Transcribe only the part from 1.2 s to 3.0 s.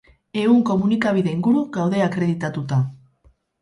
inguru gaude akreditatuta.